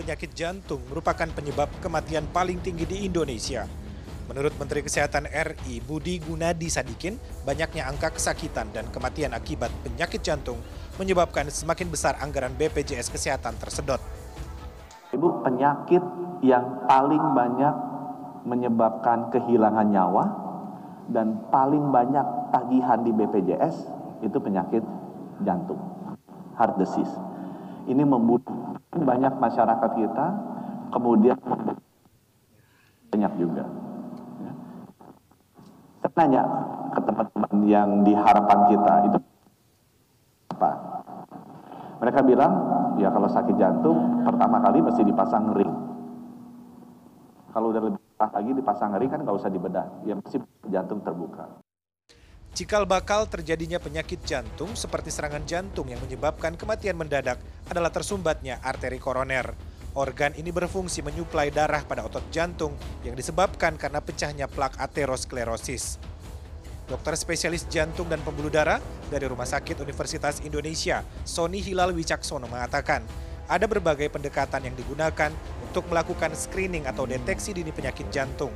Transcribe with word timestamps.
penyakit 0.00 0.32
jantung 0.32 0.80
merupakan 0.88 1.28
penyebab 1.28 1.68
kematian 1.84 2.24
paling 2.32 2.56
tinggi 2.64 2.88
di 2.88 3.04
Indonesia. 3.04 3.68
Menurut 4.32 4.56
Menteri 4.56 4.80
Kesehatan 4.80 5.28
RI 5.28 5.84
Budi 5.84 6.24
Gunadi 6.24 6.72
Sadikin, 6.72 7.20
banyaknya 7.44 7.84
angka 7.84 8.16
kesakitan 8.16 8.72
dan 8.72 8.88
kematian 8.88 9.36
akibat 9.36 9.68
penyakit 9.84 10.24
jantung 10.24 10.56
menyebabkan 10.96 11.52
semakin 11.52 11.92
besar 11.92 12.16
anggaran 12.16 12.56
BPJS 12.56 13.12
Kesehatan 13.12 13.60
tersedot. 13.60 14.00
Ibu, 15.12 15.44
penyakit 15.44 16.00
yang 16.40 16.88
paling 16.88 17.24
banyak 17.36 17.74
menyebabkan 18.48 19.28
kehilangan 19.34 19.92
nyawa 19.92 20.24
dan 21.12 21.44
paling 21.52 21.92
banyak 21.92 22.24
tagihan 22.54 23.02
di 23.04 23.12
BPJS 23.12 23.76
itu 24.24 24.38
penyakit 24.40 24.80
jantung, 25.44 25.82
heart 26.56 26.78
disease. 26.78 27.10
Ini 27.90 28.06
membunuh 28.06 28.78
banyak 28.94 29.34
masyarakat 29.42 29.90
kita, 29.98 30.26
kemudian 30.94 31.34
banyak 33.10 33.32
juga. 33.34 33.66
Ya. 34.38 34.52
Saya 35.98 36.12
tanya 36.14 36.42
ke 36.94 37.00
teman-teman 37.02 37.54
yang 37.66 37.88
di 38.06 38.14
harapan 38.14 38.60
kita 38.70 38.92
itu 39.10 39.18
apa? 40.54 40.70
Mereka 41.98 42.20
bilang, 42.22 42.52
ya 43.02 43.10
kalau 43.10 43.26
sakit 43.26 43.58
jantung 43.58 44.22
pertama 44.22 44.62
kali 44.62 44.78
mesti 44.86 45.02
dipasang 45.02 45.50
ring. 45.50 45.74
Kalau 47.50 47.74
udah 47.74 47.82
lebih 47.90 47.98
lagi 48.22 48.50
dipasang 48.54 48.94
ring 49.02 49.10
kan 49.10 49.26
nggak 49.26 49.34
usah 49.34 49.50
dibedah, 49.50 50.06
ya 50.06 50.14
mesti 50.14 50.38
jantung 50.70 51.02
terbuka. 51.02 51.69
Cikal 52.60 52.84
bakal 52.84 53.24
terjadinya 53.24 53.80
penyakit 53.80 54.20
jantung 54.20 54.76
seperti 54.76 55.08
serangan 55.08 55.40
jantung 55.48 55.88
yang 55.88 55.96
menyebabkan 56.04 56.60
kematian 56.60 56.92
mendadak 56.92 57.40
adalah 57.72 57.88
tersumbatnya 57.88 58.60
arteri 58.60 59.00
koroner. 59.00 59.56
Organ 59.96 60.36
ini 60.36 60.52
berfungsi 60.52 61.00
menyuplai 61.00 61.48
darah 61.48 61.80
pada 61.88 62.04
otot 62.04 62.20
jantung 62.28 62.76
yang 63.00 63.16
disebabkan 63.16 63.80
karena 63.80 64.04
pecahnya 64.04 64.44
plak 64.44 64.76
aterosklerosis. 64.76 65.96
Dokter 66.84 67.16
spesialis 67.16 67.64
jantung 67.64 68.12
dan 68.12 68.20
pembuluh 68.20 68.52
darah 68.52 68.76
dari 69.08 69.24
Rumah 69.24 69.48
Sakit 69.48 69.80
Universitas 69.80 70.44
Indonesia, 70.44 71.00
Sony 71.24 71.64
Hilal 71.64 71.96
Wicaksono 71.96 72.44
mengatakan, 72.44 73.00
ada 73.48 73.64
berbagai 73.64 74.12
pendekatan 74.12 74.68
yang 74.68 74.76
digunakan 74.76 75.32
untuk 75.64 75.88
melakukan 75.88 76.36
screening 76.36 76.84
atau 76.84 77.08
deteksi 77.08 77.56
dini 77.56 77.72
penyakit 77.72 78.12
jantung. 78.12 78.52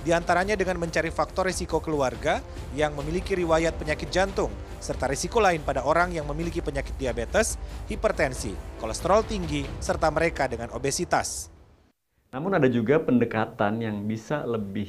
Di 0.00 0.16
antaranya 0.16 0.56
dengan 0.56 0.80
mencari 0.80 1.12
faktor 1.12 1.44
risiko 1.44 1.76
keluarga 1.76 2.40
yang 2.72 2.96
memiliki 2.96 3.36
riwayat 3.36 3.76
penyakit 3.76 4.08
jantung, 4.08 4.48
serta 4.80 5.04
risiko 5.04 5.44
lain 5.44 5.60
pada 5.60 5.84
orang 5.84 6.08
yang 6.16 6.24
memiliki 6.24 6.64
penyakit 6.64 6.96
diabetes, 6.96 7.60
hipertensi, 7.84 8.56
kolesterol 8.80 9.28
tinggi, 9.28 9.68
serta 9.76 10.08
mereka 10.08 10.48
dengan 10.48 10.72
obesitas. 10.72 11.52
Namun 12.32 12.56
ada 12.56 12.64
juga 12.72 12.96
pendekatan 12.96 13.84
yang 13.84 14.00
bisa 14.08 14.40
lebih 14.48 14.88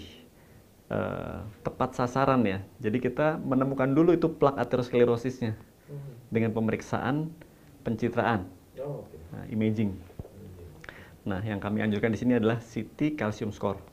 uh, 0.87 1.43
tepat 1.59 1.91
sasaran 1.91 2.39
ya. 2.47 2.63
Jadi 2.79 3.03
kita 3.03 3.35
menemukan 3.35 3.91
dulu 3.91 4.15
itu 4.15 4.31
plak 4.31 4.55
aterosklerosisnya 4.63 5.59
dengan 6.31 6.55
pemeriksaan 6.55 7.27
pencitraan, 7.83 8.47
nah, 9.35 9.43
imaging. 9.51 9.91
Nah, 11.27 11.43
yang 11.43 11.59
kami 11.59 11.83
anjurkan 11.83 12.15
di 12.15 12.19
sini 12.21 12.39
adalah 12.39 12.63
CT 12.63 13.19
calcium 13.19 13.51
score 13.51 13.90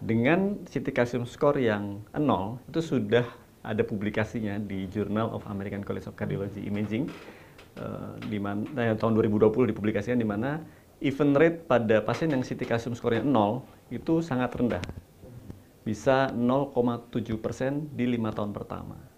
dengan 0.00 0.60
CT 0.68 0.92
calcium 0.92 1.24
score 1.24 1.56
yang 1.60 2.04
nol 2.20 2.60
itu 2.68 2.84
sudah 2.84 3.24
ada 3.64 3.82
publikasinya 3.82 4.60
di 4.60 4.86
Journal 4.92 5.32
of 5.32 5.42
American 5.48 5.82
College 5.82 6.06
of 6.06 6.14
Cardiology 6.14 6.62
Imaging 6.68 7.08
uh, 7.80 8.14
di 8.28 8.38
mana 8.38 8.62
eh, 8.78 8.94
tahun 8.94 9.16
2020 9.18 9.72
dipublikasikan 9.72 10.20
di 10.20 10.28
mana 10.28 10.62
event 11.00 11.34
rate 11.36 11.58
pada 11.64 12.04
pasien 12.04 12.30
yang 12.30 12.44
CT 12.44 12.68
calcium 12.68 12.94
score-nya 12.94 13.24
nol 13.24 13.64
itu 13.88 14.20
sangat 14.20 14.52
rendah. 14.54 14.84
Bisa 15.86 16.28
0,7 16.34 17.14
persen 17.38 17.86
di 17.94 18.10
lima 18.10 18.34
tahun 18.34 18.50
pertama. 18.50 19.15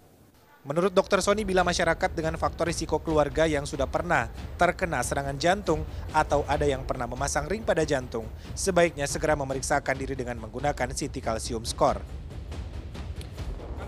Menurut 0.69 0.93
Dr. 0.93 1.17
Sony, 1.25 1.49
bila 1.49 1.65
masyarakat 1.65 2.13
dengan 2.13 2.37
faktor 2.37 2.69
risiko 2.69 3.01
keluarga 3.01 3.49
yang 3.49 3.65
sudah 3.65 3.89
pernah 3.89 4.29
terkena 4.53 5.01
serangan 5.01 5.33
jantung 5.41 5.81
atau 6.13 6.45
ada 6.45 6.61
yang 6.61 6.85
pernah 6.85 7.09
memasang 7.09 7.49
ring 7.49 7.65
pada 7.65 7.81
jantung, 7.81 8.29
sebaiknya 8.53 9.09
segera 9.09 9.33
memeriksakan 9.33 9.97
diri 9.97 10.13
dengan 10.13 10.37
menggunakan 10.37 10.93
CT 10.93 11.25
calcium 11.25 11.65
score. 11.65 11.97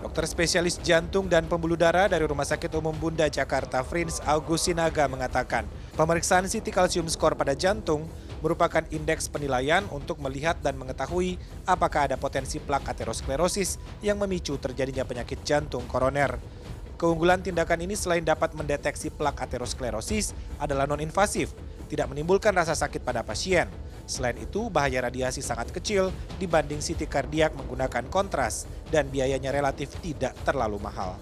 Dokter 0.02 0.26
spesialis 0.26 0.82
jantung 0.82 1.30
dan 1.30 1.46
pembuluh 1.46 1.78
darah 1.78 2.10
dari 2.10 2.26
Rumah 2.26 2.42
Sakit 2.42 2.74
Umum 2.74 2.98
Bunda 2.98 3.30
Jakarta, 3.30 3.86
Frins 3.86 4.18
Augustinaga 4.26 5.06
mengatakan, 5.06 5.62
pemeriksaan 5.94 6.50
CT 6.50 6.66
calcium 6.74 7.06
score 7.06 7.38
pada 7.38 7.54
jantung 7.54 8.10
merupakan 8.42 8.82
indeks 8.90 9.30
penilaian 9.30 9.86
untuk 9.94 10.18
melihat 10.18 10.58
dan 10.58 10.74
mengetahui 10.74 11.38
apakah 11.62 12.10
ada 12.10 12.18
potensi 12.18 12.58
plak 12.58 12.90
aterosklerosis 12.90 13.78
yang 14.02 14.18
memicu 14.18 14.58
terjadinya 14.58 15.06
penyakit 15.06 15.46
jantung 15.46 15.86
koroner. 15.86 16.61
Keunggulan 17.02 17.42
tindakan 17.42 17.82
ini 17.82 17.98
selain 17.98 18.22
dapat 18.22 18.54
mendeteksi 18.54 19.10
plak 19.10 19.42
aterosklerosis 19.42 20.38
adalah 20.62 20.86
non-invasif, 20.86 21.50
tidak 21.90 22.06
menimbulkan 22.14 22.54
rasa 22.54 22.78
sakit 22.78 23.02
pada 23.02 23.26
pasien. 23.26 23.66
Selain 24.06 24.38
itu, 24.38 24.70
bahaya 24.70 25.02
radiasi 25.02 25.42
sangat 25.42 25.74
kecil 25.74 26.14
dibanding 26.38 26.78
CT 26.78 27.10
kardiak 27.10 27.58
menggunakan 27.58 28.06
kontras 28.06 28.70
dan 28.94 29.10
biayanya 29.10 29.50
relatif 29.50 29.90
tidak 29.98 30.30
terlalu 30.46 30.78
mahal. 30.78 31.18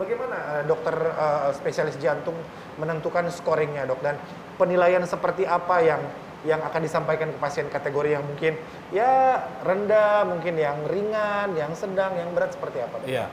Bagaimana 0.00 0.36
eh, 0.56 0.62
dokter 0.64 0.96
uh, 0.96 1.52
spesialis 1.52 2.00
jantung 2.00 2.40
menentukan 2.80 3.28
scoringnya 3.28 3.84
dok 3.84 4.00
dan 4.00 4.16
penilaian 4.56 5.04
seperti 5.04 5.44
apa 5.44 5.84
yang 5.84 6.00
yang 6.48 6.64
akan 6.64 6.80
disampaikan 6.80 7.28
ke 7.28 7.36
pasien 7.36 7.68
kategori 7.68 8.16
yang 8.16 8.24
mungkin 8.24 8.56
ya 8.96 9.44
rendah, 9.60 10.24
mungkin 10.24 10.56
yang 10.56 10.88
ringan, 10.88 11.52
yang 11.52 11.76
sedang, 11.76 12.16
yang 12.16 12.32
berat 12.32 12.56
seperti 12.56 12.80
apa? 12.80 12.96
Dok? 13.04 13.12
Iya. 13.12 13.28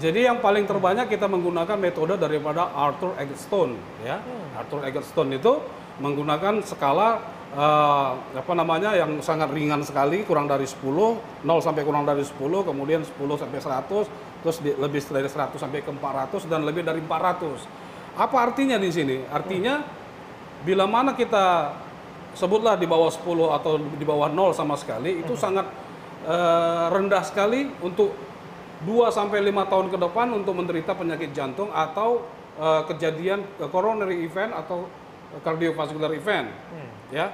Jadi 0.00 0.24
yang 0.24 0.40
paling 0.40 0.64
terbanyak 0.64 1.12
kita 1.12 1.28
menggunakan 1.28 1.76
metode 1.76 2.16
daripada 2.16 2.72
Arthur 2.72 3.12
Eggstone 3.20 3.76
ya. 4.00 4.16
Hmm. 4.24 4.56
Arthur 4.56 4.80
Eggstone 4.88 5.36
itu 5.36 5.60
menggunakan 6.00 6.64
skala 6.64 7.20
uh, 7.52 8.16
apa 8.32 8.52
namanya 8.56 8.96
yang 8.96 9.20
sangat 9.20 9.52
ringan 9.52 9.84
sekali 9.84 10.24
kurang 10.24 10.48
dari 10.48 10.64
10, 10.64 10.80
0 11.44 11.44
sampai 11.60 11.84
kurang 11.84 12.08
dari 12.08 12.24
10, 12.24 12.32
kemudian 12.40 13.04
10 13.04 13.12
sampai 13.12 13.60
100, 13.60 14.40
terus 14.40 14.56
di, 14.64 14.72
lebih 14.72 15.04
dari 15.04 15.28
100 15.28 15.60
sampai 15.60 15.84
ke 15.84 15.92
400 15.92 16.48
dan 16.48 16.64
lebih 16.64 16.80
dari 16.80 17.04
400. 17.04 18.16
Apa 18.16 18.36
artinya 18.40 18.80
di 18.80 18.88
sini? 18.88 19.20
Artinya 19.28 19.84
bila 20.64 20.88
mana 20.88 21.12
kita 21.12 21.76
sebutlah 22.32 22.80
di 22.80 22.88
bawah 22.88 23.12
10 23.12 23.20
atau 23.52 23.76
di 23.76 24.04
bawah 24.08 24.32
0 24.32 24.56
sama 24.56 24.80
sekali 24.80 25.20
itu 25.20 25.36
hmm. 25.36 25.42
sangat 25.44 25.66
uh, 26.24 26.88
rendah 26.88 27.20
sekali 27.20 27.68
untuk 27.84 28.30
2 28.84 29.12
sampai 29.12 29.44
5 29.44 29.70
tahun 29.72 29.86
ke 29.92 29.98
depan 30.00 30.28
untuk 30.32 30.56
menderita 30.56 30.96
penyakit 30.96 31.36
jantung 31.36 31.68
atau 31.68 32.24
uh, 32.56 32.82
kejadian 32.88 33.44
uh, 33.60 33.68
coronary 33.68 34.24
event 34.24 34.56
atau 34.56 34.88
cardiovascular 35.44 36.10
event. 36.16 36.48
Hmm. 36.48 36.90
Ya. 37.12 37.30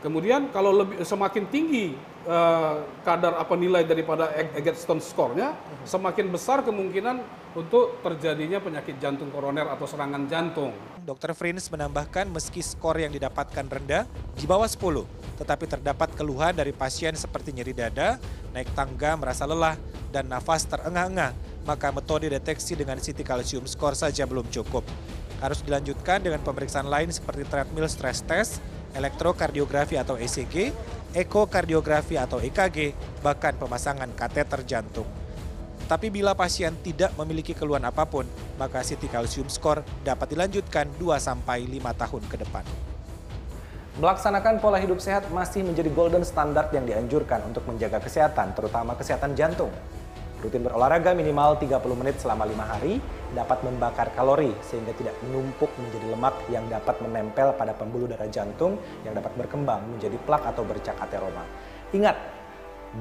Kemudian 0.00 0.48
kalau 0.48 0.72
lebih 0.72 1.04
semakin 1.04 1.44
tinggi 1.52 1.92
uh, 2.24 2.88
kadar 3.04 3.36
apa 3.36 3.52
nilai 3.52 3.84
daripada 3.84 4.32
Eggstone 4.56 5.02
score-nya, 5.04 5.52
hmm. 5.52 5.84
semakin 5.84 6.26
besar 6.32 6.64
kemungkinan 6.64 7.20
untuk 7.52 7.98
terjadinya 8.00 8.62
penyakit 8.62 8.96
jantung 9.02 9.28
koroner 9.34 9.66
atau 9.68 9.84
serangan 9.84 10.22
jantung. 10.30 10.70
Dr. 11.02 11.34
Frins 11.34 11.66
menambahkan 11.66 12.30
meski 12.30 12.62
skor 12.62 12.94
yang 13.02 13.10
didapatkan 13.10 13.66
rendah 13.66 14.06
di 14.38 14.46
bawah 14.46 14.70
10, 14.70 15.04
tetapi 15.42 15.64
terdapat 15.66 16.14
keluhan 16.14 16.54
dari 16.54 16.70
pasien 16.70 17.12
seperti 17.18 17.50
nyeri 17.50 17.74
dada, 17.74 18.22
naik 18.54 18.70
tangga, 18.78 19.18
merasa 19.18 19.44
lelah, 19.50 19.74
dan 20.10 20.26
nafas 20.26 20.66
terengah-engah, 20.66 21.32
maka 21.64 21.94
metode 21.94 22.26
deteksi 22.26 22.74
dengan 22.74 22.98
CT 22.98 23.22
calcium 23.22 23.64
score 23.64 23.94
saja 23.94 24.26
belum 24.26 24.46
cukup. 24.50 24.82
Harus 25.40 25.64
dilanjutkan 25.64 26.20
dengan 26.20 26.42
pemeriksaan 26.44 26.90
lain 26.90 27.08
seperti 27.08 27.48
treadmill 27.48 27.88
stress 27.88 28.20
test, 28.26 28.60
elektrokardiografi 28.92 29.96
atau 29.96 30.20
ECG, 30.20 30.74
ekokardiografi 31.16 32.20
atau 32.20 32.42
EKG, 32.42 32.92
bahkan 33.24 33.56
pemasangan 33.56 34.10
kateter 34.12 34.66
jantung. 34.68 35.08
Tapi 35.90 36.06
bila 36.06 36.38
pasien 36.38 36.70
tidak 36.86 37.10
memiliki 37.18 37.50
keluhan 37.50 37.82
apa 37.82 38.06
pun, 38.06 38.22
maka 38.54 38.78
CT 38.78 39.10
calcium 39.10 39.50
score 39.50 39.82
dapat 40.06 40.30
dilanjutkan 40.30 40.86
2-5 41.02 41.26
tahun 41.98 42.22
ke 42.30 42.36
depan. 42.46 42.62
Melaksanakan 43.98 44.62
pola 44.62 44.78
hidup 44.78 45.02
sehat 45.02 45.26
masih 45.34 45.66
menjadi 45.66 45.90
golden 45.90 46.22
standard 46.22 46.70
yang 46.70 46.86
dianjurkan 46.86 47.42
untuk 47.42 47.66
menjaga 47.66 47.98
kesehatan, 47.98 48.54
terutama 48.54 48.94
kesehatan 48.94 49.34
jantung. 49.34 49.74
Rutin 50.40 50.64
berolahraga 50.64 51.12
minimal 51.12 51.60
30 51.60 52.00
menit 52.00 52.16
selama 52.16 52.48
lima 52.48 52.64
hari 52.64 52.96
dapat 53.36 53.60
membakar 53.60 54.08
kalori 54.16 54.56
sehingga 54.64 54.96
tidak 54.96 55.12
menumpuk 55.20 55.68
menjadi 55.76 56.06
lemak 56.16 56.36
yang 56.48 56.64
dapat 56.72 56.96
menempel 57.04 57.52
pada 57.60 57.76
pembuluh 57.76 58.08
darah 58.08 58.28
jantung 58.32 58.80
yang 59.04 59.12
dapat 59.12 59.36
berkembang 59.36 59.84
menjadi 59.84 60.16
plak 60.24 60.48
atau 60.48 60.64
bercak 60.64 60.96
ateroma. 60.96 61.44
Ingat, 61.92 62.16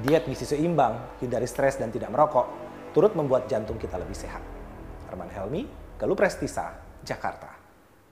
diet 0.04 0.28
gizi 0.28 0.44
seimbang, 0.44 1.00
hindari 1.24 1.48
stres 1.48 1.80
dan 1.80 1.96
tidak 1.96 2.12
merokok, 2.12 2.52
turut 2.92 3.16
membuat 3.16 3.48
jantung 3.48 3.80
kita 3.80 3.96
lebih 3.96 4.18
sehat. 4.18 4.44
Arman 5.08 5.32
Helmi, 5.32 5.64
Galuh 5.96 6.20
Prestisa, 6.20 6.76
Jakarta. 7.08 7.59